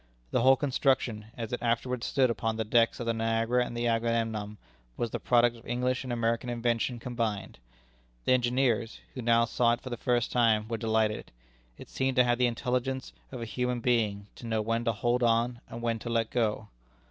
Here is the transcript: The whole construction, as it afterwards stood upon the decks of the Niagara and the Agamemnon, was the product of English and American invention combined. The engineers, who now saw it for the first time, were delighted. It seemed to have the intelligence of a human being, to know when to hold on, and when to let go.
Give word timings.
The 0.31 0.41
whole 0.41 0.55
construction, 0.55 1.27
as 1.37 1.53
it 1.53 1.61
afterwards 1.61 2.07
stood 2.07 2.31
upon 2.31 2.55
the 2.55 2.63
decks 2.63 2.99
of 2.99 3.05
the 3.05 3.13
Niagara 3.13 3.63
and 3.63 3.77
the 3.77 3.85
Agamemnon, 3.85 4.57
was 4.97 5.11
the 5.11 5.19
product 5.19 5.55
of 5.55 5.67
English 5.67 6.03
and 6.03 6.11
American 6.11 6.49
invention 6.49 6.97
combined. 6.97 7.59
The 8.25 8.31
engineers, 8.33 8.99
who 9.13 9.21
now 9.21 9.45
saw 9.45 9.73
it 9.73 9.81
for 9.81 9.91
the 9.91 9.97
first 9.97 10.31
time, 10.31 10.67
were 10.67 10.77
delighted. 10.77 11.31
It 11.77 11.87
seemed 11.87 12.15
to 12.15 12.23
have 12.23 12.39
the 12.39 12.47
intelligence 12.47 13.13
of 13.31 13.41
a 13.43 13.45
human 13.45 13.79
being, 13.79 14.25
to 14.37 14.47
know 14.47 14.63
when 14.63 14.85
to 14.85 14.91
hold 14.91 15.21
on, 15.21 15.61
and 15.69 15.83
when 15.83 15.99
to 15.99 16.09
let 16.09 16.31
go. 16.31 16.69